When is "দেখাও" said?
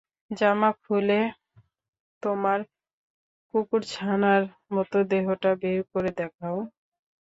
6.19-6.57